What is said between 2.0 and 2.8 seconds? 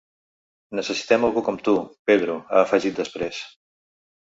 Pedro, ha